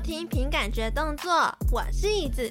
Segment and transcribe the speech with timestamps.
[0.00, 1.30] 收听凭感觉动作，
[1.70, 2.50] 我是椅子。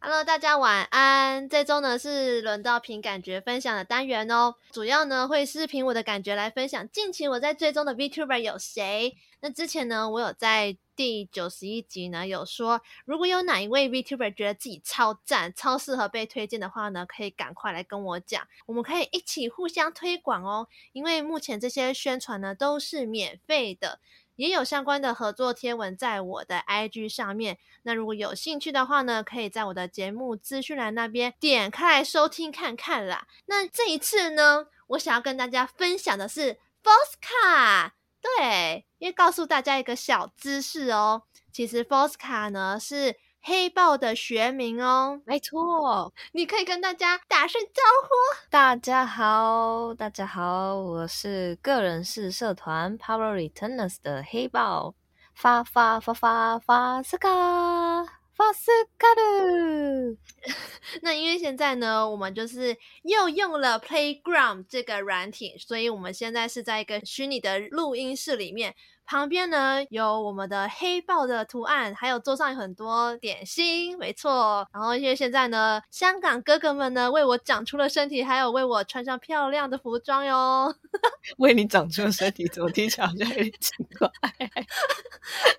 [0.00, 1.46] Hello，大家晚安。
[1.46, 9.14] 这周呢是轮到凭感觉分享的单元哦，主要呢会是凭我的感觉来分享近期我在追踪的 VTuber 有谁。
[9.42, 20.66] 那之前呢，我有在第九十一集呢有说，如果有哪一位 VTuber 觉得自己超赞、超适合被推荐的话呢，可以赶快来跟我讲，我们可以一起互相推广哦。
[20.92, 24.00] 因为目前这些宣传呢都是免费的，
[24.34, 27.58] 也有相关的合作贴文在我的 IG 上面。
[27.84, 33.28] 那如果有兴趣的话呢，可以在我的节目资讯栏那边点开来收听看看啦。
[33.46, 37.97] 那这一次呢，我想要跟大家分享的是 Fosca。
[38.20, 41.22] 对，因为告诉大家一个小知识哦，
[41.52, 45.20] 其实 Fosca 呢是黑豹的学名哦。
[45.24, 48.48] 没错，你可以跟大家打声招呼。
[48.50, 54.94] 大家好，大家好，我是个人式社团 Power Returners 的黑豹，
[55.34, 58.17] 发发发发发斯卡。
[58.38, 60.16] 巴斯卡鲁，
[61.02, 68.76] 那因为现在呢，我们就是又用了 Playground 这个软体，所以我们现在是在一个虚拟的录音室里面。
[69.08, 74.68] 旁边呢有我们的黑豹的图案，还有桌上有很多点心，没错。
[74.70, 80.74] 然后因为现在呢，香港哥哥们呢为我长出了身体，还有为我穿上漂亮的服装哟。
[81.38, 84.10] 为你长出了身体，怎么听起来好像有点奇怪？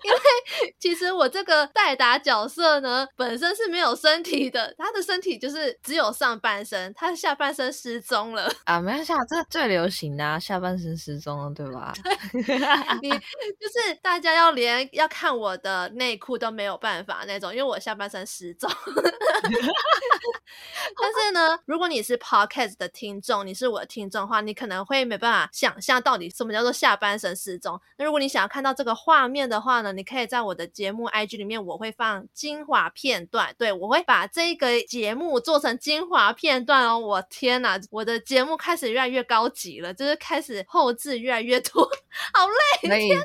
[0.04, 0.18] 因为
[0.78, 8.80] 其实我这个代打角色呢，本身是没有身体的，他的身体就是只有上半身，他的下半身失踪了啊！
[8.80, 11.92] 没关系，这最流行的啊，下半身失踪了，对吧？
[13.02, 13.10] 你。
[13.58, 18.70] 就是大家要连要看我的内裤都没有办法那种，因为我下半身失踪。
[21.00, 27.80] 但是呢，如果你是 Podcast 的听众，你是我的听众的话，你可能会没办法想象到底什么叫做下半身失踪。
[27.96, 33.54] 那如果你想要看到这个画面的话呢，你可以在我的节目 IG 里面，我会放精华片段。
[33.56, 36.98] 对，我会把这个节目做成精华片段哦。
[36.98, 41.82] 我天哪，我的节目开始越来越高级了，就是开始后置越来越多，
[42.34, 42.46] 好
[42.82, 43.24] 累，天哪！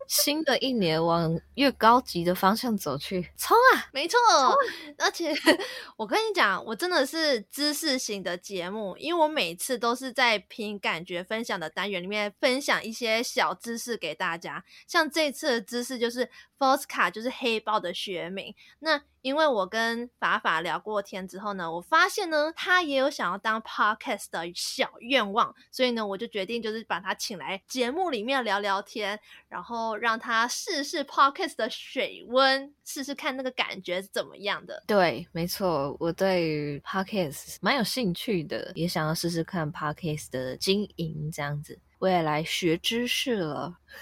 [0.11, 3.87] 新的一年往越高级的方向走去，冲啊！
[3.93, 4.19] 没错，
[4.97, 5.33] 而且
[5.95, 14.61] 我跟你讲，我真的是知识型的节目，因为我每次都是在凭感觉分享的单元里面分享一些小知识给大家。
[14.85, 16.29] 像这次的知识就是
[16.59, 18.53] Fosca 就是黑豹的学名。
[18.79, 34.83] 那因为我跟法法聊过天之后呢，我发现呢，他也有想要当 Podcast 的小愿望，所以呢，我就决定就是把他请来节目里面聊聊天，然后让他试试 Podcast 的水温，试试看那个感觉是怎么样的。
[34.87, 43.77] 对，没错，我对于 Podcast 蛮有兴趣的，也想要试试看 Podcast 的经营这样子，我也来学知识了。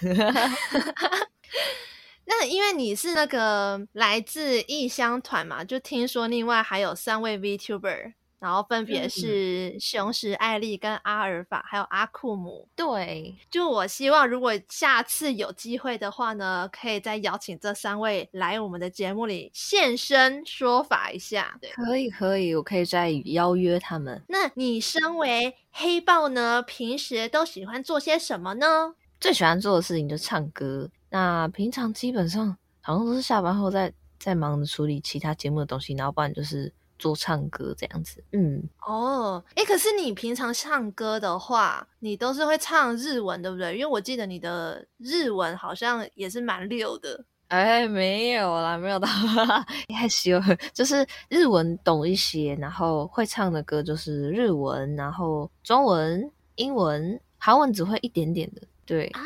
[2.24, 12.66] 那因为你是那个来自异乡团嘛，就听说另外还有三位 VTuber，然后分别是雄狮艾丽跟阿尔法，还有阿库姆。
[12.74, 21.58] 对，就我希望如果下次有机会的话呢，可以再邀请这三位来我们的节目里现身说法一下。
[21.60, 24.22] 对，可以可以，我可以再邀约他们。
[24.28, 28.94] 那你身为黑豹呢，平时都喜欢做些什么呢？
[29.20, 30.90] 最喜欢做的事情就唱歌。
[31.10, 38.22] 那平常基本上好像都是下班后在在忙着处理其他节目的东西，然后不然就是做唱歌这样子。
[38.32, 43.72] 嗯，哦，哎，可是你平常唱歌的话，你都是会唱日文对不对？
[43.74, 47.24] 因为我记得你的日文好像也是蛮溜的。
[47.48, 49.06] 哎，没有啦，没有的，
[49.92, 50.38] 害羞，
[50.72, 59.20] 就是日文懂一些，然后会唱的歌就是日文，然后中文、英文、韩文只会一点点的，对啊。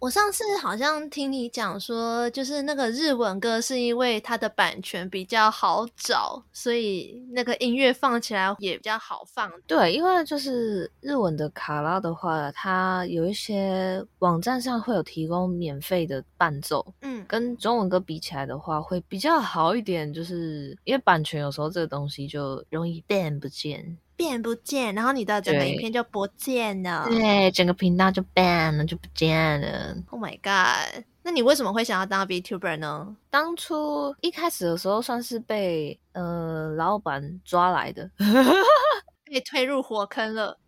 [0.00, 9.50] 我上次好像听你讲说，就是那个日文歌是因为它的版权比较好找，所以那个音乐放起来也比较好放。
[9.66, 23.98] 对，因为就是日文的卡拉的话，它有一些网站上会有提供免费的伴奏，嗯，跟中文歌比起来的话会比较好一点，就是因为版权有时候这个东西就容易变不见。
[24.18, 27.06] 变不见，然后你的整个影片就不见了。
[27.06, 29.96] 对，对，整个频道就 ban 了，就不见了。
[30.10, 31.04] Oh my god！
[31.22, 33.16] 那你为什么会想要当 VTuber 呢？
[33.30, 38.10] 当初一开始的时候，算是被呃老板抓来的，
[39.24, 40.58] 被推入火坑了。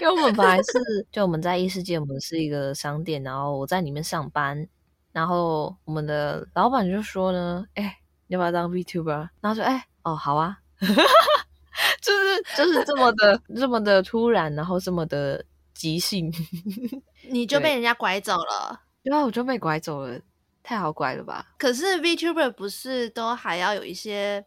[0.00, 4.68] 因为我们本来是就我们在异世界，我们是一个商店，然后我在里面上班，
[5.10, 9.28] 然后我们的老板就说呢，哎，你要不要当 VTuber？
[9.40, 10.58] 然后说，哎，哦，好啊。
[12.02, 16.30] 就是就是这么的这么的突然，然后这么的即兴，
[17.30, 18.82] 你就被人家拐走了。
[19.02, 20.20] 对啊，我就被拐走了，
[20.62, 21.46] 太好拐了吧？
[21.58, 24.44] 可是 VTuber 不是都还要有一些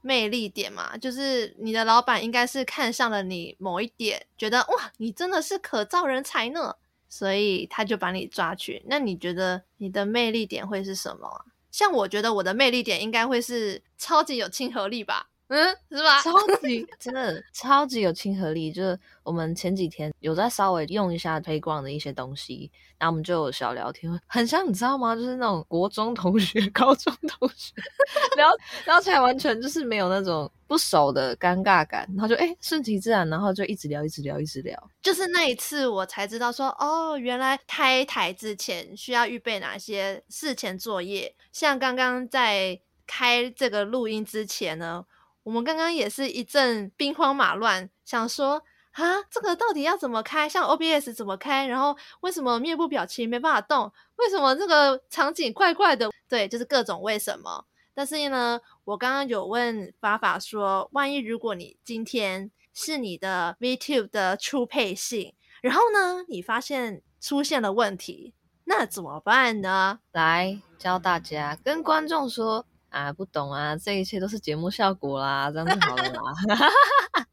[0.00, 0.96] 魅力点嘛？
[0.96, 6.76] 就是你的老板应该是看上了你某一点，觉得哇，你真的是可造人才呢，
[7.08, 8.82] 所以他就把你抓去。
[8.86, 11.44] 那你觉得你的魅力点会是什么啊？
[11.70, 15.28] 像我觉得我的魅力点应该会是超级有亲和力吧。
[15.48, 16.22] 嗯，是吧？
[16.22, 16.32] 超
[16.62, 25.14] 级 真的超级有亲和力，就是我们前几天有在稍微用一下推广的一些东西，然后我们就有小聊天，很像你知道吗？
[25.14, 27.74] 就是那种国中同学、高中同学
[28.36, 28.48] 聊
[28.86, 34.90] 聊起来，完全就是没有那种不熟的尴尬感，然后就哎顺其自然，然后就一直聊，一直聊，一直聊。
[35.02, 45.04] 就是那一次我才知道说，哦，原来开台之前需要预备哪些事前作业，像刚刚在开这个录音之前呢。
[45.44, 48.62] 我们刚刚也是一阵兵荒马乱，想说
[48.92, 50.48] 啊，这个到底要怎么开？
[50.48, 51.66] 像 OBS 怎么开？
[51.66, 53.92] 然后为什么面部表情没办法动？
[54.16, 56.10] 为什么这个场景怪怪的？
[56.28, 57.66] 对，就是各种为什么。
[57.92, 68.32] 但是呢，我刚刚有问法法说，万一如果你今天是你的 VTube 的初配信，然后呢，你发现出现了问题，
[68.64, 70.00] 那怎么办呢？
[70.12, 72.64] 来教大家跟观众说。
[72.94, 76.22] 啊，不懂啊，这一切都是节目效果啦，这样就好了啦。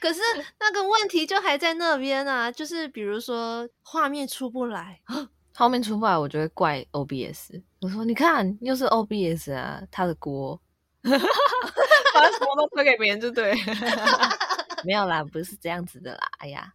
[0.00, 0.20] 可是
[0.58, 5.00] 那个问题就还在那边啊，就是比如说画面出不来，
[5.54, 7.62] 画面出不来，我就会怪 OBS。
[7.80, 10.60] 我说你看，又是 OBS 啊，他的锅，
[11.04, 13.54] 把什么都推给别人就对。
[14.84, 16.28] 没有啦，不是这样子的啦。
[16.38, 16.72] 哎呀，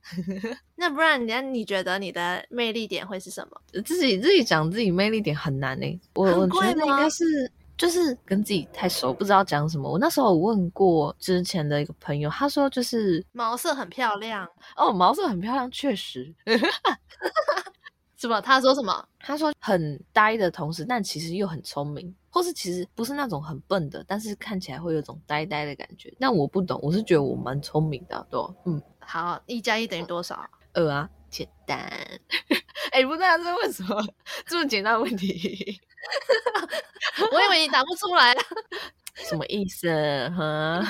[0.75, 3.81] 那不然人家你觉得你的魅力点会是什么？
[3.83, 7.51] 自己自己讲自己魅力点很难诶、欸，我我觉得应该是。
[7.77, 9.89] 就是跟自己太熟，不知道讲什么。
[9.91, 16.33] 我那时候我问过之前的一个朋友，他说就是毛色很漂亮哦，毛色很漂亮，确实。
[18.17, 18.39] 什么？
[18.39, 19.03] 他说什么？
[19.19, 26.13] 他说很呆的同时，但其实又很聪明，或是其实不是那种很笨的，但是看起来会有种呆呆的感觉。
[26.19, 30.47] 但我不懂，我是觉得我蛮聪明的，对，嗯，好，一加一等于多少？
[30.73, 31.79] 二啊，简单。
[32.93, 34.05] 哎、欸，不知道，这是为什么
[34.45, 35.81] 这么简单的问题？
[37.31, 38.41] 我以为你答不出来了，
[39.29, 39.87] 什么意思？
[40.35, 40.81] 哈，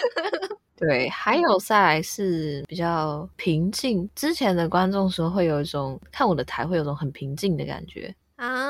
[0.76, 4.08] 对，还有再来是比较平静。
[4.14, 8.69] 之前的观众说会有一种看我的台会有种很平静的感觉啊。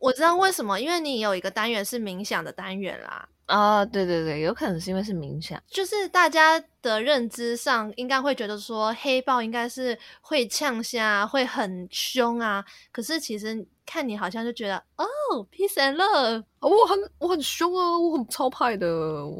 [0.00, 3.28] 我知道为什么，因为你有一个单元是冥想的单元啦。
[3.46, 12.64] 啊，对对对，有可能是因为是冥想，就是大家的认知上应该会觉得说黑豹应该是会呛虾，会很凶啊。
[12.92, 15.04] 可是其实看你好像就觉得哦
[15.50, 18.86] ，peace and love，我很我很凶啊，我很超派的。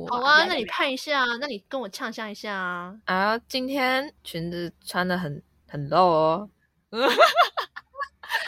[0.08, 2.92] 好啊，那你看一下，那你跟我呛虾一下啊。
[3.04, 6.50] 啊，今天裙子穿的很很露哦。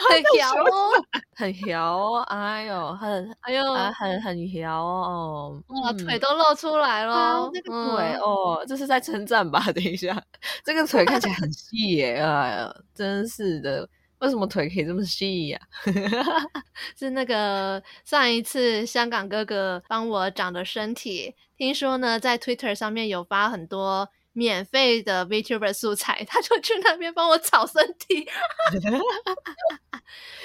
[0.09, 0.91] 很摇哦，
[1.35, 9.59] 很摇哦，哎呦，很哎呦，啊、很很摇哦，哇，腿都露出来了，啊、那个腿、嗯、哦，这是在称赞吧？
[9.73, 10.21] 等一下，
[10.63, 13.87] 这个腿看起来很细耶，哎呀，真是的，
[14.19, 15.75] 为什么腿可以这么细呀、啊？
[16.97, 24.09] 是那个上一次香港哥哥帮我长的身体，听说呢，在 Twitter 上面有发很多。
[24.33, 28.27] 免费的 VTuber 素材，他就去那边帮我炒身体。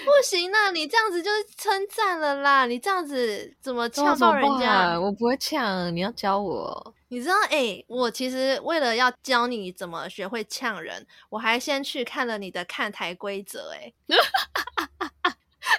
[0.05, 2.67] 不行啊，你这样子就是称赞了啦！
[2.67, 4.99] 你这样子怎么呛到人家？
[5.01, 6.95] 我不会呛，你要教我。
[7.09, 13.73] 你知道，哎、欸，我其实为了要教你怎么学会呛人，我还先去看了你的看台规则。
[13.75, 13.93] 哎，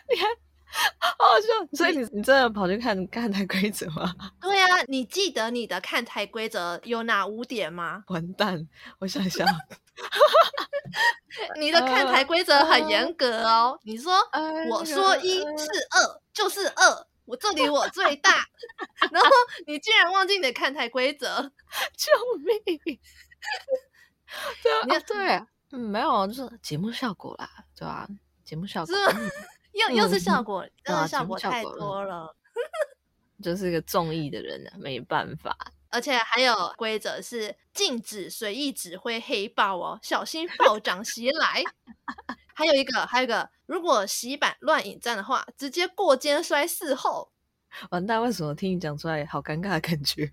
[0.09, 0.48] 你看。
[0.99, 1.47] 好好笑，
[1.77, 4.13] 所以你你真的跑去看看台规则吗？
[4.39, 8.03] 对啊，你记得你的看台规则有哪五点吗？
[8.07, 8.67] 完蛋，
[8.99, 9.43] 我想一下，
[11.59, 13.77] 你的看台规则很严格哦。
[13.77, 18.45] Uh, 你说，uh, 我说一是二就是二，我这里我最大，
[19.11, 19.29] 然后
[19.65, 21.51] 你竟然忘记你的看台规则，
[21.97, 22.11] 救
[22.45, 22.99] 命！
[24.61, 28.07] 对啊，对，嗯，没有，就是节目效果啦，对吧？
[28.45, 28.95] 节目效果。
[29.73, 32.35] 又又是效果，又、嗯、是效果太多了，
[33.43, 35.55] 就是个中意的人啊，没办法。
[35.91, 41.63] 而且还有规则是禁止随意指挥黑豹哦，小心暴涨袭来。
[42.53, 47.31] 还有一个，还有一个，如果洗板乱引战的话，直接过肩摔四后。
[47.91, 50.31] 完蛋，为什么听你讲出来好尴尬的感觉？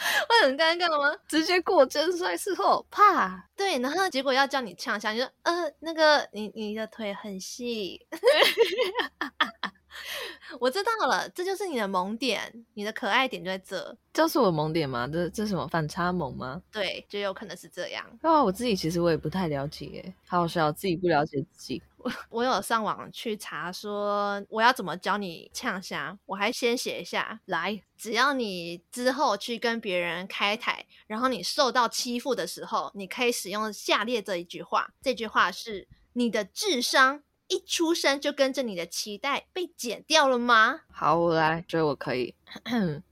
[0.28, 1.16] 会很尴尬吗？
[1.28, 3.46] 直接过肩摔事后，啪！
[3.56, 8.06] 对，然后结果要叫你呛下，你说呃，那个你你的腿很细，
[10.58, 13.96] 我知道了，这就是你的萌点，你的可爱点就在这。
[14.12, 15.06] 这是我萌点吗？
[15.06, 16.60] 这这什么反差萌吗？
[16.72, 18.04] 对，就有可能是这样。
[18.22, 21.82] 啊，我自己其实我也不太了解，好好笑，自己不了解自己。
[22.02, 27.82] 我 我有上网去查说我要怎么教你呛虾，我还先写一下来。
[27.96, 34.90] 只要你之后去跟别人开台，然后你受到欺负的时候，你可以使用下列这一句话。
[35.02, 40.80] 这句话是：你的智商一出生就跟着你的脐带被剪掉了吗？
[40.90, 42.34] 好，我来，觉得我可以。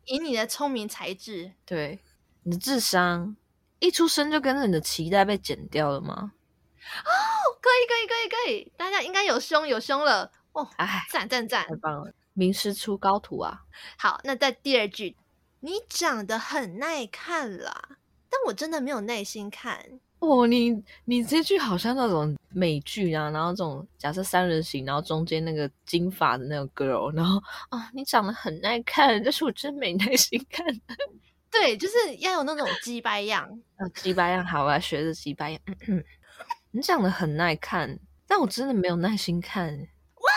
[0.07, 1.99] 以你的聪明才智，对，
[2.45, 3.37] 你的智商
[3.81, 6.33] 一出生就跟着你的脐带被剪掉了吗？
[7.05, 7.11] 哦，
[7.61, 10.69] 可以，可以，可以，可以，大家应该有胸有胸了哦！
[10.77, 13.63] 哎，赞赞赞，太棒了，名师出高徒啊！
[13.99, 15.17] 好，那在第二句，
[15.61, 17.99] 你长得很耐看啦，
[18.31, 19.79] 但我真的没有耐心看
[20.21, 20.47] 哦。
[20.47, 30.65] 你你这句好像那种美剧啊，然后这种假设三人行，然后中间那个金发的那个 girl，然后啊、哦，你长得很耐看，但是我真没耐心看。
[31.51, 33.43] 对，就是要有那种鸡掰样
[33.77, 35.61] 啊，鸡掰样，好，我要学着鸡掰样。
[36.79, 39.67] 你长得很耐看，但我真的没有耐心看。
[39.67, 40.31] 哇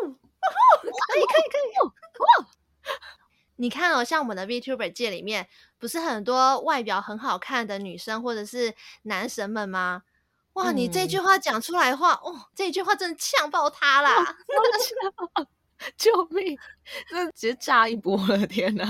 [0.00, 0.12] 呼呼！
[0.12, 1.74] 可以可以可以！
[1.82, 2.48] 哇！
[3.56, 5.48] 你看哦，像我们的 VTuber 界里面，
[5.80, 8.72] 不是很多外表很好看的女生或者是
[9.02, 10.04] 男神们吗？
[10.52, 10.70] 哇！
[10.70, 14.36] 嗯、你这句话讲出来的话，哦，这句话真的呛爆他啦！
[15.98, 16.56] 救命！
[17.08, 18.46] 这直接炸一波了！
[18.46, 18.86] 天哪，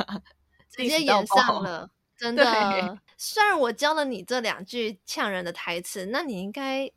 [0.69, 2.99] 直接演上了， 真的。
[3.25, 6.91] 虽然我教了你这两句呛人的台词，那你应该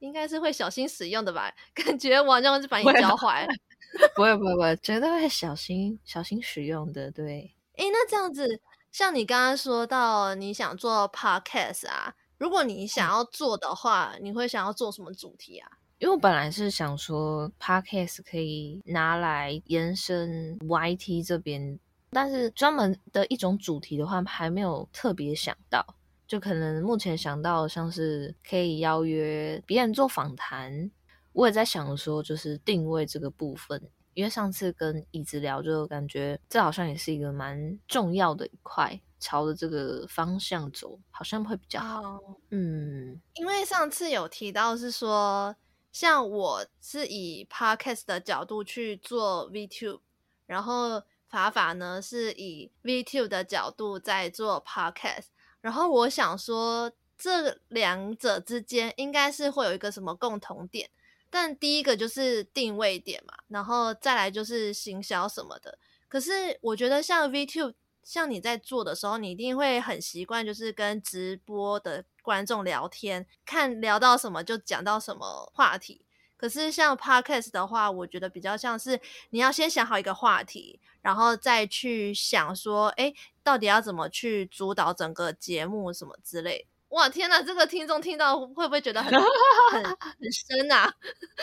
[0.00, 1.50] 应该是会小心使用的吧？
[1.72, 3.48] 感觉我好像是把你教坏。
[4.14, 7.10] 不会不会不会，绝对会小心小心使用的。
[7.10, 8.60] 对，诶，那这样子，
[8.92, 15.66] 像你刚刚说到你想做 podcast 啊，如果你想要做的话，嗯、你会想要做什么主题啊？
[15.98, 21.80] 因为我本来是想说 podcast 可以拿来延伸 YT 这边。
[22.10, 25.96] 但是专门的一种主题的话，还没有特别想到。
[26.26, 30.88] 就可能目前想到像是可以邀约别人做访谈，
[31.32, 33.90] 我也在想说，就是定位这个部分。
[34.14, 42.00] 因为上次跟椅子聊，就感觉这好像也是一个蛮重要的一块，朝着这个方向走，好像会比较好。
[42.00, 42.36] Oh.
[42.50, 45.56] 嗯，因为上次有提到是说，
[45.90, 50.00] 像我是以 Podcast 的角度去做 VTube，
[50.46, 51.02] 然后。
[51.30, 55.26] 法法呢是以 VTube 的角度在做 Podcast，
[55.60, 60.90] 然后我想说这两者之间应该是会有一个什么共同点，
[61.30, 65.78] 但第一个就是定位点嘛，然后再来就是行销什么的。
[66.08, 76.04] 可是我觉得像 VTube，像你在做的时候，你一定会很习惯，就是跟直播的观众聊天，看聊到什么就讲到什么话题。
[76.40, 86.66] 可是像 Podcast 的话，我觉得比较像是你要先想好一个话题，然后再去想说，哎，到底要怎么去主导整个节目什么之类。
[86.88, 90.90] 哇，天哪，这个听众听到会不会觉得很很 很深啊？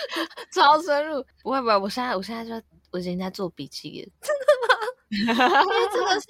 [0.52, 1.24] 超深入？
[1.44, 4.12] 不会不会，我现在我现在就我已经在做笔记了。
[4.20, 4.74] 真的吗？
[5.62, 6.26] 因为这个是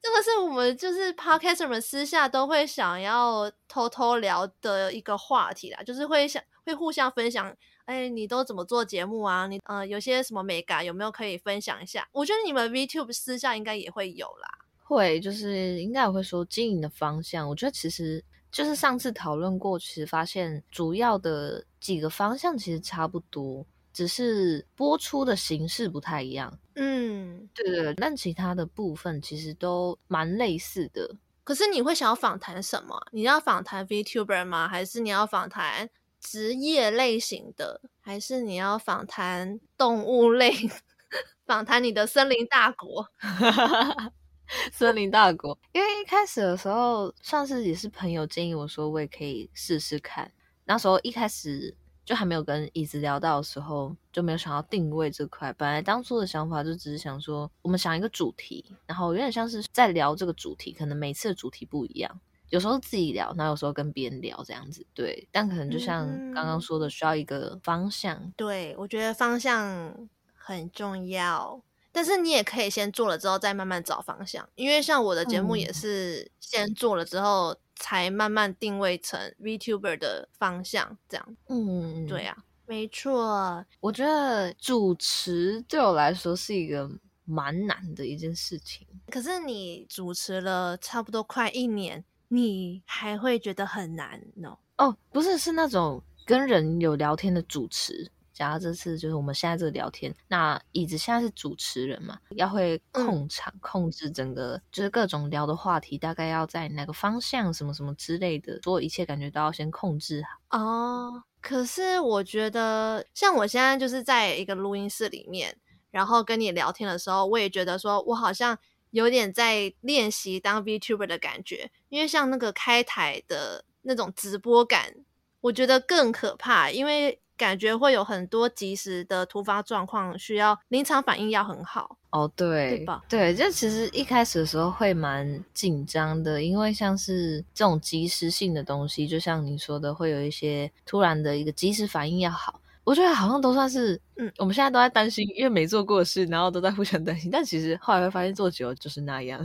[0.00, 7.54] 这个是我们就是 Podcaster 们私下都会想要偷偷聊的一个话题啦，就是会想会互相分享。
[7.86, 9.46] 哎，你都怎么做节目啊？
[9.46, 12.06] 你呃，有些什么美感有没有可以分享一下？
[12.12, 14.48] 我觉得你们 VTube 私下应该也会有啦。
[14.82, 17.48] 会，就是应该也会说经营的方向。
[17.48, 26.58] 我觉得其实就是上次讨论过，其实发现主要的几个方向其实差不多，只是播出的形式不太一样。
[26.74, 27.94] 嗯，对对对。
[27.94, 31.16] 但其他的部分其实都蛮类似的。
[31.44, 33.00] 可是你会想要访谈什么？
[33.12, 34.66] 你要访谈 VTuber 吗？
[34.66, 35.88] 还是你要访谈？
[36.20, 40.52] 职业类型的，还是你要访谈动物类？
[41.46, 43.06] 访谈你的森林大国，
[44.72, 45.56] 森林大国。
[45.72, 50.32] 因为一开始的时候，上次也是朋友建议我说，我也可以试试看。
[50.64, 55.52] 那时候一开始就还没有跟椅子聊到的时候，就没有想要定位这块。
[55.52, 62.20] 本来当初的想法就只是想说，我们想一个主题，然后有点像是在聊这个主题，可能每次的主题不一样。
[62.50, 65.28] 有时候自己聊，然后有时候跟别人聊这样子，对。
[65.32, 68.16] 但可能就像刚刚说的，需要一个方向。
[68.16, 71.60] 嗯、对，我觉得方向很重要，
[71.90, 74.48] 但是你也可以先做了之后再慢慢找方向。
[74.54, 81.36] 因为像我的节目也是先做了之后才慢慢定位成 VTuber 的方向，这样。
[81.48, 82.36] 嗯，对啊，
[82.66, 83.64] 没错。
[83.80, 86.88] 我觉得主持对我来说是一个
[87.24, 88.86] 蛮难的一件事情。
[89.10, 92.04] 可是你主持了差不多快一年。
[92.28, 94.56] 你还会觉得很难呢？
[94.78, 110.58] 哦，不是，是那种跟人有聊天的主持，假如这次就是我们现在这个聊天，那椅子现在是主持人嘛，要会控场，嗯、控制整个就是各种聊的话题，大概要在哪个方向，什么什么之类的，所有一切感觉都要先控制好。
[110.58, 115.56] 哦，可是我觉得，像我现在就是在一个录音室里面，
[115.90, 118.58] 然后跟你聊天的时候，我也觉得说我好像
[118.96, 124.94] 有点在练习当 VTuber 的感觉，因为像那个开台的那种直播感。
[125.42, 131.98] 我觉得更可怕，因为感觉会有很多及时的突发状况，需要临场反应要很好。
[132.10, 133.04] 哦，对，对吧？
[133.08, 142.60] 对，就其实一开始的时候会蛮紧张的，因为像是这种及时性的东西，就像你说的，会有一些突然的一个及时反应要好。
[142.86, 147.28] 我觉得好像都算是，嗯，我们现在都在担心，因为没做过事，然后都在互相担心。
[147.28, 149.44] 但其实后来会发现，做久了就是那样。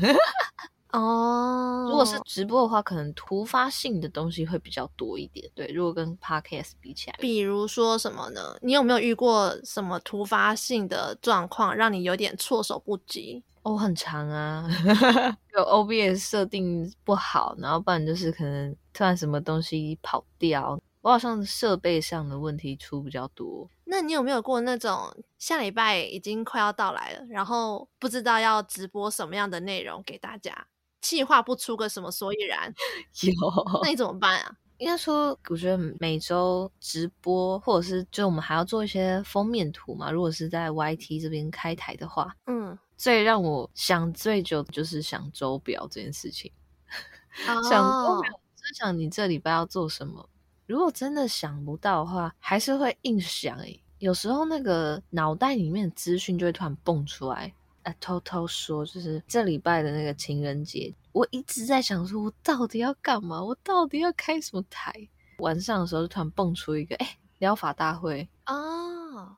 [0.91, 5.49] 哦， 如果是直播的话，可能突发性的东西会比较多一点。
[5.55, 8.55] 对，如果跟 podcast 比起来，比如说什么呢？
[8.61, 13.43] 你有没有遇过什么突发性的状况，让你有点措手不及？
[13.63, 14.67] 哦，很长啊，
[15.57, 20.79] 有 OBS 设定不好，然后不然就是可能突然什么东西跑掉。
[21.01, 23.69] 我好像设备上的问题出比较多。
[23.85, 30.67] 那你有没有过那种下礼拜已经快要到来了，然后不知道要直播什么样的内容给大家？
[31.01, 32.71] 计划不出个什么所以然，
[33.23, 34.55] 有，那你怎么办啊？
[34.77, 40.11] 应该说，我觉得每周直播，或者是就我们还要做一些封面图嘛。
[40.11, 46.51] 如果是在 YT 这边开台的话，嗯，最让我想最久的就是想周表这件事情。
[47.47, 50.27] 哦、想周表，就想你这礼拜要做什么。
[50.65, 53.57] 如果真的想不到的话，还是会硬想。
[53.59, 57.53] 诶，有时候那个脑袋里面的资讯就会突然蹦出来。
[57.83, 63.43] 啊，偷偷说，就是这礼拜的那个情人节，我一直在想说，我到底要干嘛？
[63.43, 64.93] 我到底要开什么台？
[65.39, 68.55] 晚上的时候就突然蹦出一个，哎，疗法大会啊，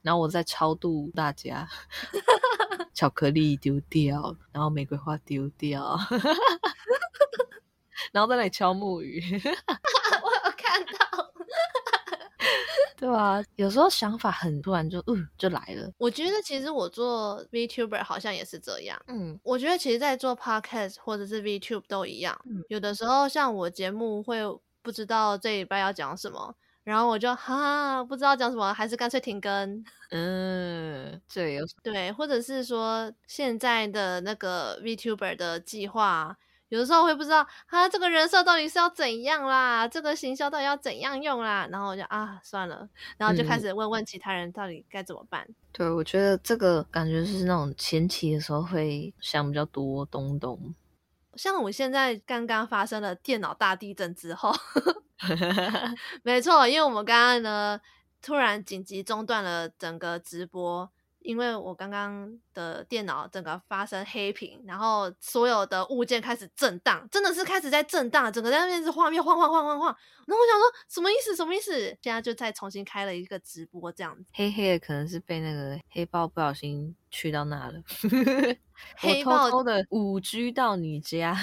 [0.01, 1.65] 然后我在超度大家，
[2.93, 5.97] 巧克力丢掉，然后玫瑰花丢掉，
[8.11, 9.23] 然后在那里敲木鱼。
[12.97, 15.91] 对啊，有时候想法很突然就嗯就来了。
[15.97, 18.99] 我觉得其实我做 VTuber 好像也是这样。
[19.07, 22.39] 嗯，我觉得其实，在做 Podcast 或者是 VTube 都一样。
[22.45, 24.39] 嗯，有的时候像我节目会
[24.81, 29.83] 不知道这礼拜要讲什么，然后我就哈不知道讲什么，还是干脆停更。
[30.11, 36.37] 嗯，对，对，或者是说现在的那个 VTuber 的计划。
[36.73, 45.45] 有的时候会不知道啊，这个人设到底是要怎样啦，这个行销到底要怎样用啦，然后我就啊算了，然后就开始问问其他人到底该怎么办。
[45.47, 50.73] 嗯、对，我觉得这个感觉是那种前期的时候会想比较多东东，
[51.35, 54.51] 像我现在刚刚发生了电脑大地震之后，
[56.23, 57.79] 没错，因为我们刚刚呢
[58.19, 60.89] 突然紧急中断了整个直播。
[61.23, 69.95] 因为我刚刚的电脑整个发生黑屏，然后所有的物件开始震荡，真的是开始在震荡，整个在那边是画面晃晃晃晃晃。
[70.25, 71.35] 然后我想说什么意思？
[71.35, 71.97] 什么意思？
[72.01, 74.25] 现在就再重新开了一个直播，这样子。
[74.33, 77.81] 黑黑的可能是被那个黑豹不小心去到那了。
[78.97, 81.35] 黑豹我偷偷的五 G 到你家，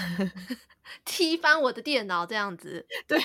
[1.05, 2.87] 踢翻我的电脑，这样子。
[3.07, 3.18] 对，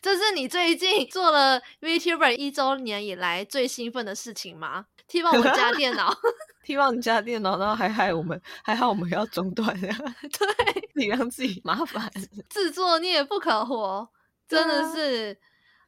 [0.00, 4.86] 这是你最近做了 VTuber 一周年以来最兴奋的事情吗？
[5.08, 6.14] 踢爆我家 电脑，
[6.64, 9.96] 踢爆你家电脑，然后还害我们，还好我们要中断呀。
[10.20, 12.10] 对，你让自己麻烦，
[12.48, 14.08] 自作孽不可活，
[14.48, 15.38] 真的是。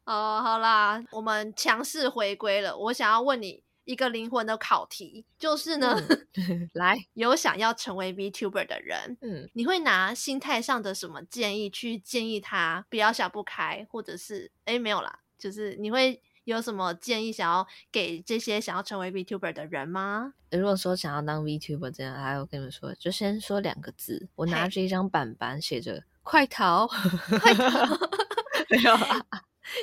[0.07, 2.77] 哦、好啦，我们强势回归了。
[2.77, 6.01] 我想要问你一个灵魂的考题，就是呢，
[6.37, 16.21] 嗯、 来，有想要成为 VTuber 的人，嗯，你会拿心态上的什么建议去建议他不要想不开，或者是哎没有啦，就是你会。
[16.45, 20.35] 有什么建议想要给这些想要成为 VTuber 的人吗？
[20.51, 24.29] 如果说想要当 VTuber，这样还有跟你们说，就先说两个字。
[24.35, 27.65] 我拿着一张板板，写着“快逃，快逃”
[28.69, 29.25] 没有啊？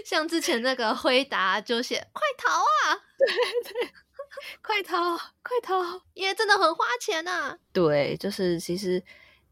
[0.06, 3.28] 像之前那个回答就写“快逃啊”，对
[3.74, 3.92] 对，
[4.62, 7.58] 快逃，快逃，因为真的很花钱呐、啊。
[7.74, 9.04] 对，就是其实。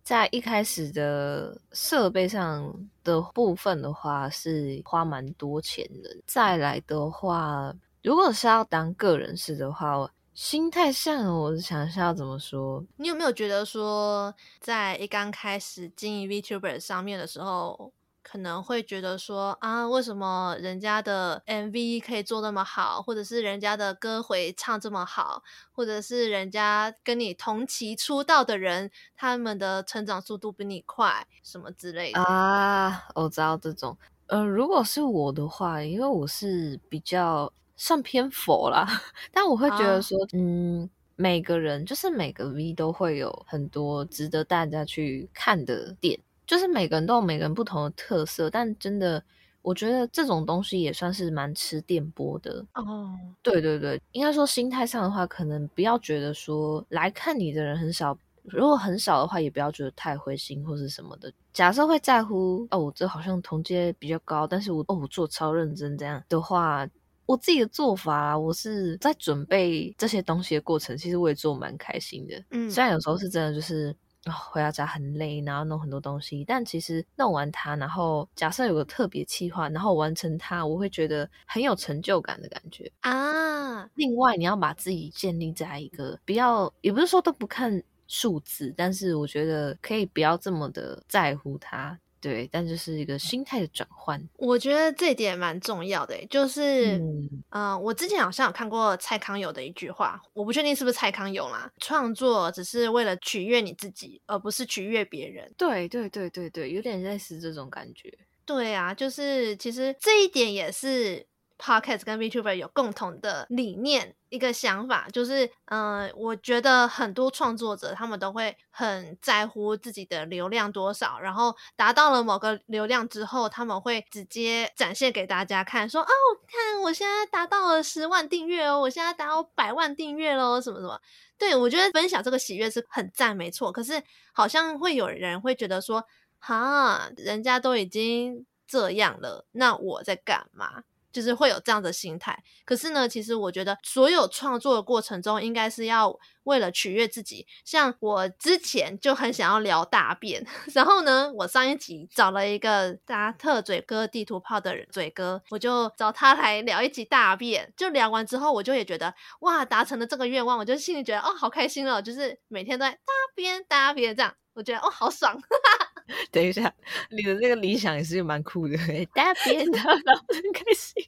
[0.02, 6.10] 在一开始的设备上的部分的话，是花蛮多钱的。
[6.26, 12.84] 再来的话，如果是要当个人事的话，心态上，我想一下要怎么说。
[12.96, 17.94] 你有没有觉得说，在一刚开始经营 VTuber 上面的时候，
[18.32, 33.08] 可能会觉得说啊，为什么人家的 MV 可以做那么好，或者是人家的歌回唱这么好，或者是人家跟你同期出道的人，他们的成长速度比你快，什么之类的啊？
[33.16, 33.98] 我知道这种。
[34.28, 38.86] 呃，如果是我的话，因为我是比较算偏佛啦，
[39.34, 49.24] 但我会觉得说，啊、嗯，每个人就是每个 V 都会有很多值得大家去看的点，就是每个人都有每个人不同的特色，但真的，
[49.62, 53.16] 我觉得这种东西也算是蛮吃电波的哦。
[53.44, 58.18] 对对对，应该说心态上的话，可能不要觉得说来看你的人很少。
[58.46, 61.32] 如果很少的话，也不要觉得太灰心或是什么的。
[61.54, 66.88] 假设会在乎哦，我这好像同阶比较高，但是我哦，我做超认真这样的话，
[67.28, 72.44] 我自己的做法，我是在准备这些东西的过程，其实我也做蛮开心的。
[72.50, 73.96] 嗯，虽然有时候是真的就是
[74.30, 83.90] 哦，回到家很累，然后弄很多东西，但其实弄完它，然后假设有个特别计划，然后完成它，我会觉得很有成就感的感觉啊。
[83.96, 87.84] 另外，你要把自己建立在一个不要，也不是说都不看。
[88.12, 94.22] 数字，但是我觉得可以不要这么的在乎它，对，但就是一个心态的转换。
[94.38, 101.72] 我觉得这点蛮重要的，就是，嗯、呃，我之前好像有看过蔡康永的一句话，我不确定是不是蔡康永啦。
[101.80, 105.54] 创作只是为了取悦你自己，而不是取悦别人。
[105.58, 108.14] 对对对对对，有点类似这种感觉。
[108.46, 111.29] 对啊，就是其实这一点也是。
[111.60, 126.08] Podcast 跟 VTuber 有共同的理念，一个想法就是，嗯、呃，我觉得很多创作者他们都会很在乎自己的流量多少，然后达到了某个流量之后，他们会直接展现给大家看，说，哦，
[126.48, 131.00] 看我现在达到了十万订阅哦，我现在达到百万订阅喽，什么什么。
[131.38, 133.72] 对，我觉得分享这个喜悦是很赞，没错。
[133.72, 134.02] 可是
[134.34, 136.06] 好像会有人会觉得说，
[136.40, 140.84] 哈，人家都已经这样了，那我在干嘛？
[141.12, 147.48] 就是会有这样的心态，可是呢，其实我觉得所有创作的过程中，应该是要为了取悦自己。
[147.66, 157.74] 像我之前就很想要聊大便， 然后呢，我上一集找了一个大家特嘴哥地图炮的嘴哥，我就找他来聊一集大便。
[157.76, 163.00] 就聊完之后，我就也觉得哇，达成了这个愿望，我就心里觉得哦，好开心哦，就是每天都在大
[163.36, 165.34] 便大便这样，我觉得哦，好爽。
[165.34, 165.40] 哈
[165.80, 165.89] 哈
[166.32, 166.74] 等一下，
[167.12, 168.78] 你的那个理想也是蛮酷的，
[169.14, 171.04] 大便的，然后很开心，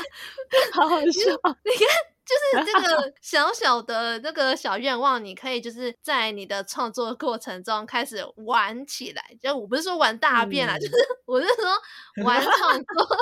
[0.72, 1.30] 好好笑。
[1.64, 1.86] 你看，
[2.24, 9.22] 就是这个 小小的那个小愿望，你可以就是在你的创作过程中开始玩起来。
[9.40, 10.94] 就我不是说玩大便啦，嗯、就是
[11.26, 13.16] 我是说玩创作。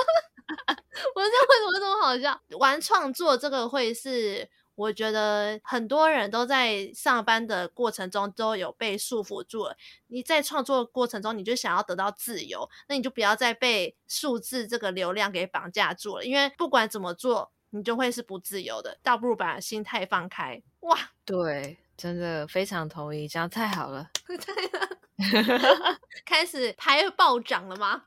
[1.15, 2.39] 我说为什么这么好笑？
[2.59, 4.49] 玩创作这个会是。
[4.77, 9.75] 我觉得很多人都在上班的过程中都有被束缚住了。
[10.05, 16.23] 你在创作的过程中，你就想要得到自由，那你就不要再被数字这个流量给绑架住了。
[16.23, 18.99] 因为不管怎么做，你就会是不自由的。
[19.01, 20.61] 倒不如把心态放开。
[20.81, 24.11] 哇，对，真的非常同意，这样太好了。
[26.23, 28.03] 开始拍暴涨了吗？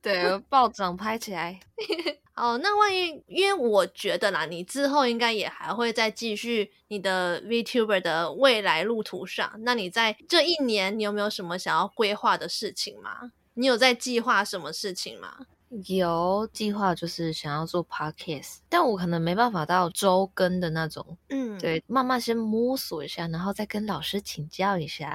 [0.00, 1.60] 对，暴涨拍起来。
[2.34, 9.52] 哦，那万一，因为我觉得啦，你之后应该也还会再继续你的 VTuber 的未来路途上。
[9.60, 13.32] 那你在这一年，你有没有什么想要规划的事情吗？
[13.54, 15.46] 你有在计划什么事情吗？
[15.86, 21.16] 有计划，就是想要做 Podcast，但我可能没办法到周更的那种。
[21.28, 25.12] 嗯，对，慢慢先摸索一下，然后再跟老师请教一下。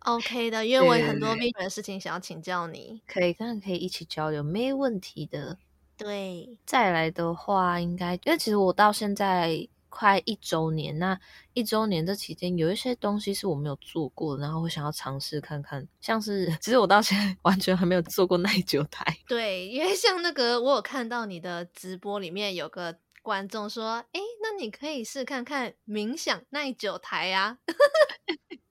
[0.00, 3.02] OK 的，因为我有很多 VTuber 的事情想要请教你。
[3.06, 5.58] 可以，当然可以一起交流，没问题的。
[5.96, 11.18] 对，再来的话，应该因为其实我到现在快一周年，那
[11.54, 19.04] 一周年这期间有一些东西是我没有做过的，然后我想要尝试看看，像是其实我到现在完全还没有做过耐久台。
[19.26, 27.68] 对，因为像那个我有看到你的直播里面有个观众说，哎，那你可以试看看冥想耐久台呀、啊。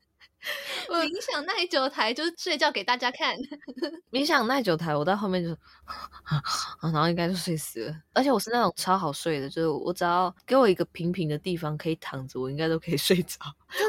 [0.89, 3.35] 冥想耐久台就是睡觉给大家看。
[4.11, 5.49] 冥想耐久台，我到后面就，
[6.81, 7.95] 然后应该就睡死了。
[8.13, 13.37] 而且我是那种超好睡的，就是我只要给我一个平平的地方可以躺着，我应该都可以睡着。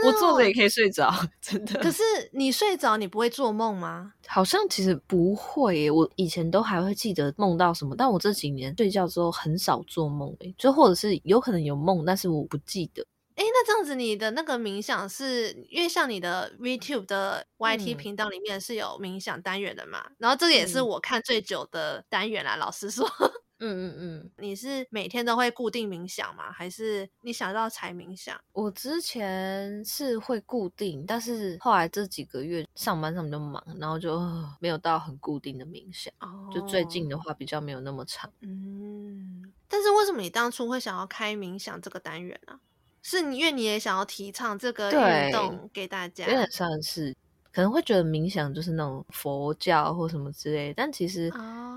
[0.04, 1.78] 我坐着也可以睡着，真的。
[1.80, 4.14] 可是你睡着，你不会做梦吗？
[4.26, 5.90] 好像其实不会耶。
[5.90, 13.04] 我以前都还会记得梦到什么，但我这几年睡觉之后很少做梦诶，就或者是有可能有梦，但是我不记得。
[13.36, 20.02] 哎，那这样子，你的那个冥想是因为像你的 VTube 的 YT 频道里面是有冥想单元的嘛？
[20.08, 22.56] 嗯、然后这个也是我看最久的单元啦。
[22.56, 23.06] 嗯、老实说，
[23.60, 26.50] 嗯嗯嗯，你是每天都会固定冥想吗？
[26.50, 28.40] 还是你想到才冥想？
[28.52, 34.18] 我之前是会固定，但是后来这几个月上班上比较忙，然后就
[34.60, 36.10] 没有到很固定的冥想。
[36.20, 38.32] 哦，就最近的话比较没有那么长。
[38.40, 42.60] 嗯，但是为什么你当初会想要开冥想这个单元呢、啊？
[43.08, 47.14] 是你，因为你也想要提倡这个运动给大家，有点算是
[47.52, 51.30] 可能会觉得冥想就是那种佛教或什么之类，但其实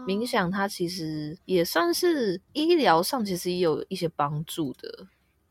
[0.07, 5.05] 冥想它其实也算是医疗上，其实也有一些帮助的，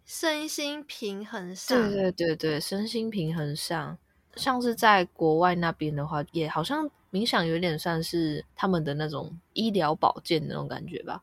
[0.05, 1.81] 身心平衡上。
[1.93, 3.97] 对对对对，身心平衡上，
[4.35, 11.23] 像是在国外那边的话，也好像冥想有点算是他们的那种医疗保健那种感觉吧。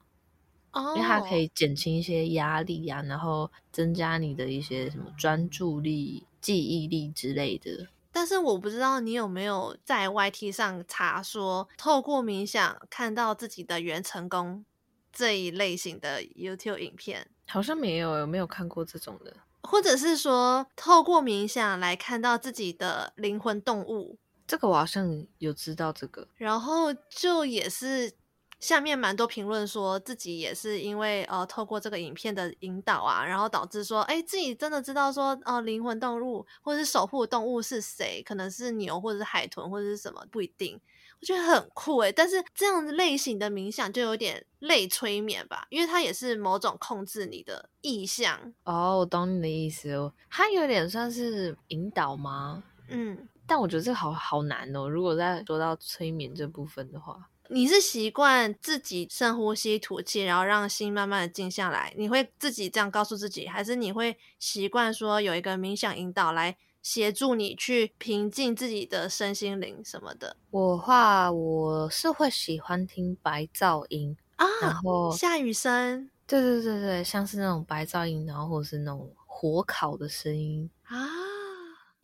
[0.75, 7.87] 哦，因为它可以减轻一些压力啊，然后增加你的一些什么专注力、记忆力之类的。
[8.11, 14.65] 但是我不知道你有没有在 YT 上查说，透过冥想看到自己的原成功
[15.13, 19.33] 这一类型的 YouTube 影片，好像没有，有没有看过这种的？
[19.63, 24.17] 或者是说，透过冥想来看到自己的灵魂动物？
[24.45, 28.11] 这个我好像有知道这个，然后就也是。
[28.59, 40.79] 下面蛮多评论说自己也是因为呃透过这个影片的引导啊，然后导致说哎自己真的知道说哦灵魂动物或者是守护动物是谁，可能是牛或者是海豚或者是什么不一定，
[41.19, 42.11] 我觉得很酷诶。
[42.11, 48.53] 但是这样类型的冥想就有点类催眠吧，因为它也是某种控制你的意向。
[48.63, 52.63] 哦，我懂你的意思哦，它有点算是引导吗？
[52.87, 54.89] 嗯，但我觉得这个好好难哦。
[54.89, 57.29] 如果再说到催眠这部分的话。
[57.49, 61.93] 你是习惯自己深呼吸吐气，然后让心慢慢的静下来？
[61.97, 70.37] 你会自己这样告诉自己，还是你会习惯说有一个冥想引导来协助你去平静自己的身心灵什么的？
[70.49, 81.07] 我话我是会喜欢听白噪音啊，然后下雨声，对对对对，像是那种白噪音，然后或者是那种火烤的声音啊。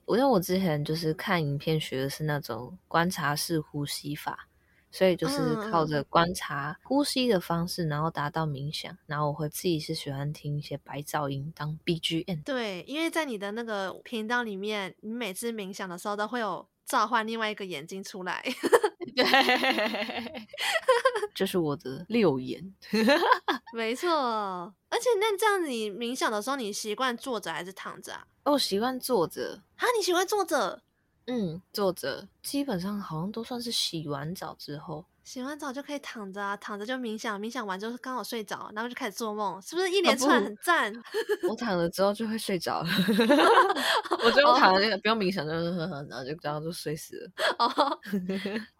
[0.06, 4.48] 我因为我之前就是看影片学的是那种观察式呼吸法。
[4.92, 8.96] 所以就是靠着观察呼吸的方式，然后达到冥想。
[9.08, 12.44] 然后我会自己是喜欢听一些白噪音当 BGM。
[12.44, 18.44] 对，因为在你的那个频道里面，你每次冥想的时候都会有召唤另外一个眼睛出来。
[19.16, 19.26] 对，
[21.34, 22.74] 这是我的六眼。
[23.74, 28.26] 没错，而且那这样子，你冥想的时候，你习惯坐着还是躺着啊？
[28.44, 29.62] 哦，习惯坐着。
[29.78, 30.82] 啊，你喜欢坐着？
[31.28, 40.94] 嗯，坐着基本上好像都算是洗完澡之后，洗完澡就可以躺着啊，躺着就冥想，冥想完之后刚好睡着，然后就开始做梦，是不是一连串很赞？
[40.98, 41.04] 啊、
[41.48, 42.90] 我躺了之后就会睡着了，
[44.26, 47.32] 我就躺着那个不用冥想，就是然后就这样就睡死了。
[47.60, 48.00] 哦，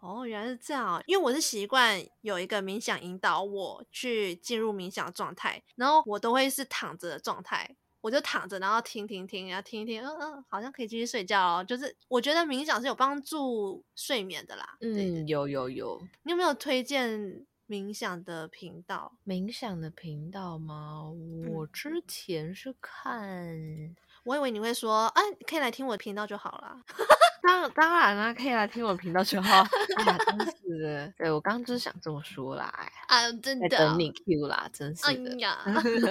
[0.02, 7.76] 哦，原来是这样，因为我是习惯有一个冥想引导我去进入冥想状态，然后我都会是躺着的状态。
[8.02, 11.64] 我就躺着，然后听听听，然后听一听，嗯嗯，好像可以继续睡觉哦。
[11.64, 14.76] 就是我觉得冥想是有帮助睡眠的啦。
[14.80, 16.02] 嗯，对有有有。
[16.24, 19.16] 你有没有推荐冥想的频道？
[19.24, 21.04] 冥想的频道吗？
[21.48, 26.76] 我之前是看，嗯、我以为你会说，哎，可以来听我的频道就好了。
[27.42, 29.64] 当当然啦，可以来听我频道就好。
[29.98, 32.72] 哎呀，真是的，对我刚刚就是想这么说啦。
[33.08, 33.68] 啊，真的。
[33.68, 35.30] 等你 Q 啦，真是的。
[35.32, 35.58] 哎呀，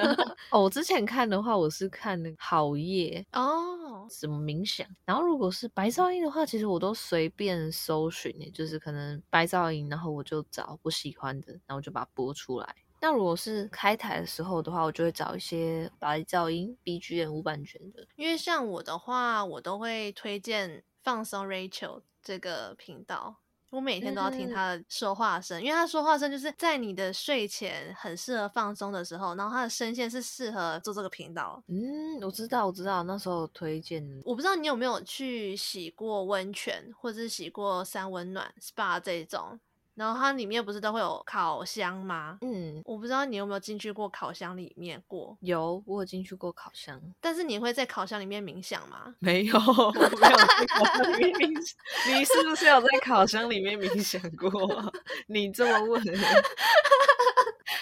[0.52, 4.86] 哦，我之前看的话，我是看那个好夜哦，什么冥想。
[5.06, 12.76] 然后如果是白噪音的话，其实我都随便搜寻，就是可能白噪音，然后我就找我喜欢的，然后我就把它播出来。
[13.02, 18.08] 那如果是开台的时候的话，我就会找一些白噪音 BGM 无版权的。
[18.16, 20.84] 因为像我的话，我都会推荐。
[21.04, 23.38] 放松 Rachel 这个频道，
[23.72, 31.64] 我每天都要听他的说话声，嗯、因为他说话声就是在你的睡前很适合放松的时候，然后他的声线是适合做这个频道。
[31.66, 34.08] 嗯，我知道，我知道，那时候推荐。
[34.24, 39.60] 我不知道你有没有去洗过温泉，或者是洗过三温暖 SPA 这种。
[39.96, 42.38] 然后它里面不是都会有烤箱吗？
[42.42, 45.38] 嗯，我不知道你有没有进去过烤箱里面过。
[45.42, 47.00] 有，我有进去过烤箱。
[47.20, 49.14] 但是你会在烤箱里面冥想吗？
[49.20, 52.16] 没有， 我没有在烤箱里面冥想。
[52.16, 54.94] 你是不是有在烤箱里面冥想过？
[55.28, 56.02] 你这么问。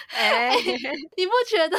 [0.08, 0.56] 哎、欸，
[1.16, 1.78] 你不觉得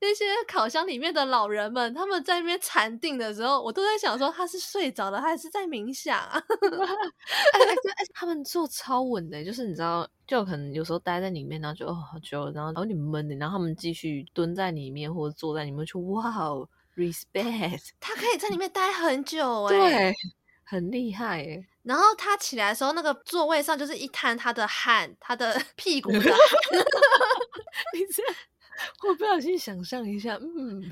[0.00, 6.42] 那些烤箱里面的老人们，他们在那边禅定的时候，我都在想说，他是睡着了，还是在冥想啊？
[7.52, 7.60] 哎，
[8.14, 20.14] 他们坐超稳的，就是你知道，就可能有时候待在里面，然后就哦好久，然后有点闷的，然后他们继续蹲在里面或者坐在里面，就哇哦，respect， 他可以在里面待很久，哎，对，
[20.64, 21.66] 很厉害，哎。
[21.84, 26.32] 然后他起来的时候，那个座位上就是一滩他的汗，他的 屁股的汗。
[27.94, 28.34] 你这样，
[29.08, 30.82] 我不小心想象一下，嗯，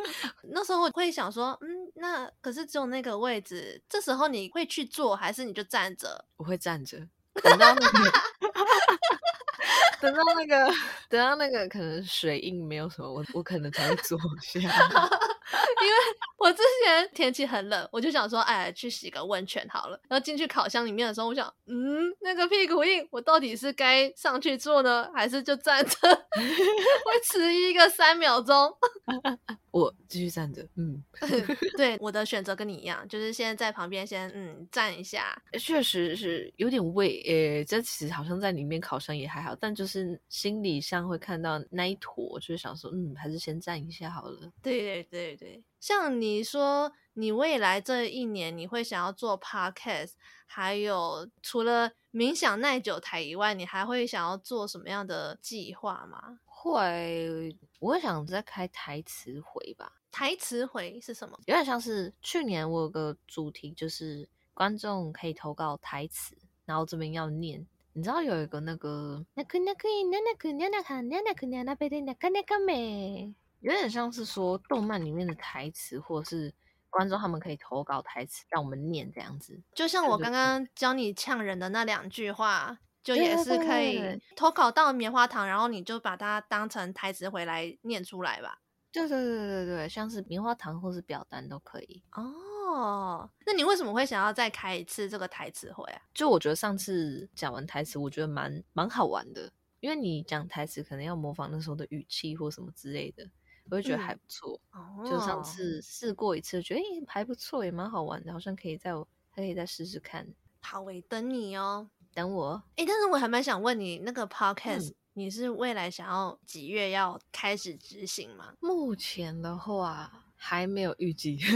[0.50, 6.24] 那时候我会想说，嗯，那可是只有那个位置，这时候你会去坐，还是你就站着？
[6.36, 6.98] 我会站着，
[7.42, 8.10] 等到那个，
[10.00, 10.72] 等到那个，
[11.08, 16.15] 等到那个，可能水印没有什么，我我可能才会坐下， 因为。
[16.38, 19.98] 我之前天气很冷，我就想说，哎，去洗个温泉好了。
[20.08, 25.96] 然后进去烤箱里面的时候，我想，嗯，那个屁股硬，我到底是该上去坐呢，还是就站着？
[26.36, 28.72] 会迟疑个三秒钟。
[29.70, 30.66] 我继续站着。
[30.76, 31.02] 嗯，
[31.76, 35.40] 对，我的选择跟你一样，就是先在旁边先嗯站一下。
[35.58, 44.50] 确实是有点畏，诶，这其实好像在里面烤箱也还好，但就是心理上会看到那一坨，就是想说，嗯，还是先站一下好了。
[44.62, 45.62] 对对对对。
[45.86, 56.40] 像你说，你未来这一年你会想要做 podcast，还有除了冥想耐久台以外，你还会想要做什么样的计划吗？
[56.44, 59.92] 会，我会想再开台词回吧。
[60.10, 61.38] 台词回是什么？
[61.46, 67.64] 有点像是去年我有个主题，就是观众可以投稿台词，然后这边要念。
[67.92, 73.32] 你知道有一个那个那个那个那个那个那个那个那个那个那个没？
[73.66, 76.54] 有点像是说动漫里面的台词，或者是
[76.88, 79.60] 观众他们可以投稿台词让我们念这样子。
[79.74, 88.60] 就像我刚刚教你呛人的那两句话，就也是可以投稿到棉花糖，然后你就把它当成台词回来念出来吧。
[88.92, 92.00] 对对对对对，像是棉花糖或是表单都可以。
[92.12, 96.00] 哦，那你为什么会想要再开一次这个台词会啊？
[96.14, 99.50] 就我觉得上次讲完台词，我觉得蛮蛮好玩的，
[99.80, 103.28] 因为你讲台词可能要模仿那时候的语气或什么之类的。
[103.70, 110.26] 我就觉得还不错，嗯、就上次试过一次，觉得诶还不错，也蛮好玩的，好像可以再还可以再试试看。
[110.60, 112.62] 好，我等你哦，等我。
[112.76, 118.54] 诶，但是我还蛮想问你，那个 podcast、嗯、你是未来想要几月要开始执行吗？
[118.60, 121.38] 目前的话还没有预计。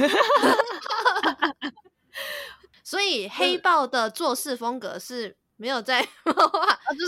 [2.82, 5.36] 所以黑豹的做事风格是。
[5.60, 6.32] 没有在画，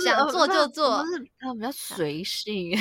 [0.05, 2.77] 想做就做，就是比较随性。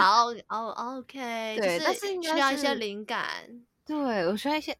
[0.00, 3.64] 好 哦，OK，对，但是需要一些灵感。
[3.86, 4.76] 对，我需要一些，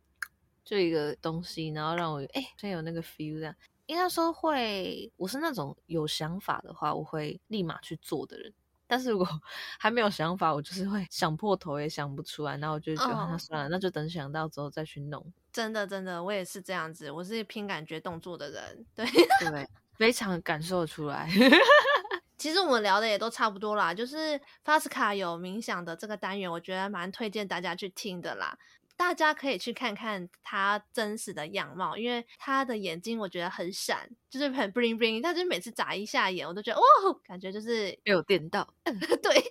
[0.64, 3.55] 就一个东西，然后让我哎，先有那个 feel 这样。
[3.87, 8.52] 应该说会，我是那种有想法的话，我会立马去做的人。
[8.88, 9.26] 但是如果
[9.78, 15.24] 还没有想法，我就是会想破头也想不出来，然后我就觉得那算了，那就等想到之后再去弄。
[15.52, 18.85] 真的，真的，我也是这样子，我是凭感觉动作的人。
[18.92, 19.07] 对，
[19.38, 19.68] 对。
[20.03, 21.31] 非常感受出来，
[22.37, 23.95] 其实我们聊的也都差不多啦。
[23.95, 28.59] 就是 Fasca 有冥想的这个单元，我觉得蛮推荐大家去听的啦。
[28.97, 35.23] 大家可以去看看他真实的样貌，因为他的眼睛我觉得很闪，就是很 bling bling。
[35.23, 36.83] 他就每次眨一下眼，我都觉得哦，
[37.25, 38.69] 感觉就是有电到。
[38.85, 39.51] 对。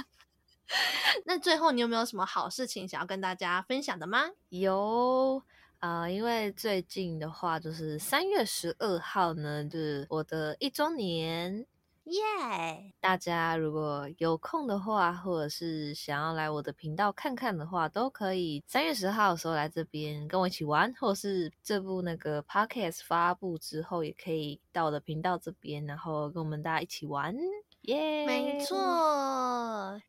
[1.24, 4.28] 那最后你有没有什么好事情想要跟大家分享的吗？
[4.50, 5.42] 有。
[5.80, 11.64] 啊、呃，因为最近的话，就是三月十二号呢，就是我的一周年，
[12.02, 12.92] 耶、yeah!！
[13.00, 27.36] 大家如果有空的话，或者是想要来我的频道看看的话，都可以三月十号的时候来这边跟我一起玩，或者是这部那个 podcast 发布之后，也可以到我的频道这边，然后跟我们大家一起玩。
[27.82, 28.76] 耶、yeah!，没错。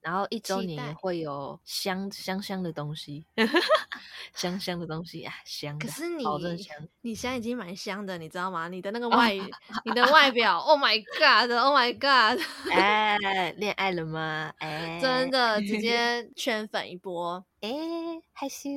[0.02, 3.26] 然后一周年会有香 香香的东西，
[4.36, 5.78] 香香的东西啊，香。
[5.80, 6.24] 可是你，
[6.58, 8.68] 香你现在已经蛮香的，你知道吗？
[8.68, 9.34] 你的那个外，
[9.86, 12.42] 你的外表，Oh my God，Oh my God，
[12.74, 14.52] 哎，恋爱了吗？
[14.60, 17.70] 哎，真的直接圈粉一波，哎，
[18.34, 18.70] 害羞。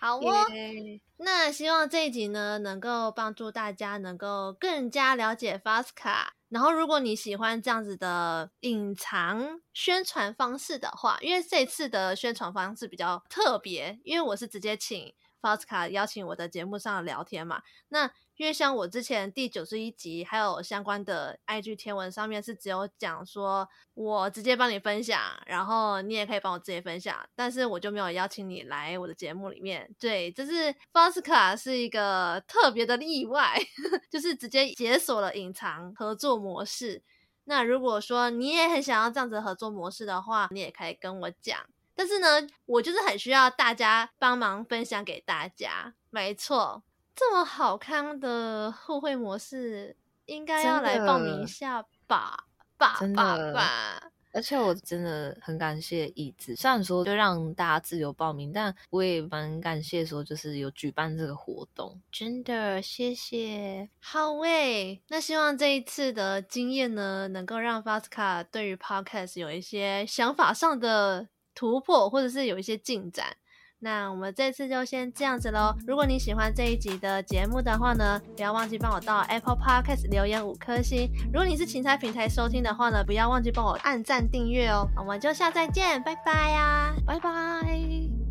[0.00, 1.00] 好哦，yeah.
[1.16, 6.28] 那希望这一集呢，能够帮助大家能够更加了解 Fasca。
[6.48, 18.10] 然后，如果你喜欢这样子的隐藏宣传方式的话，因为这次的宣传方式比较特别，因为我是直接请 Fasca 邀请我的节目上聊天嘛，那。
[18.38, 29.92] 因为像我之前第九十一集还有相关的 IG 贴文上面是只有讲说我直接帮你分享，然后你也可以帮我直接分享，但是我就没有邀请你来我的节目里面。
[29.98, 33.60] 对，就是 Fasca 是一个特别的例外，
[34.08, 37.02] 就是直接解锁了隐藏合作模式。
[37.44, 41.58] 那如果说你也很想要这样子合作模式的话，你也可以跟我讲。
[41.96, 45.94] 但是呢，我就是很需要大家帮忙分享给大家。
[46.10, 46.84] 没错。
[47.18, 54.12] 这么好看的互惠模式，应该要来报名一下吧，吧吧吧！
[54.32, 63.88] 而且我真的很感谢椅子，虽然说就让大家自由报名，但我也蛮感谢说就是有举办这个活动，真的谢谢。
[63.98, 73.36] 好喂，那希望这一次的经验呢，能够让 Fasca 对于 Podcast 有一些想法上的突破，或者是有一些进展。
[73.80, 75.74] 那我们这次就先这样子喽。
[75.86, 81.08] 如果你喜欢这一集的节目的话呢，不要忘记帮我到 Apple Podcast 留言五颗星。
[81.26, 84.88] 如果你是其他平台收听的话呢，不要忘记帮我按赞订阅哦。
[84.96, 88.27] 我们就下再见，拜拜呀，拜拜。